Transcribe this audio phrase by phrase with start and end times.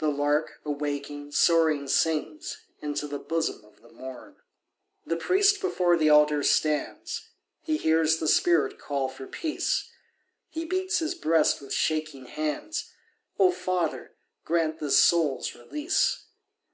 [0.00, 4.36] The lark, awaking, soaring sings Into the bosom of the morn.
[5.06, 7.30] The priest before the altar stands,
[7.62, 9.90] He hears the spirit call for peace;
[10.50, 12.92] He beats his breast with shaking hands.
[13.38, 14.12] "O Father,
[14.44, 16.24] grant this soul's release.